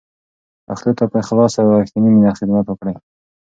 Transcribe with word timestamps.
پښتو 0.67 0.91
ته 0.97 1.03
په 1.11 1.15
اخلاص 1.23 1.53
او 1.61 1.67
رښتینې 1.81 2.09
مینه 2.13 2.31
خدمت 2.39 2.65
وکړئ. 2.67 2.95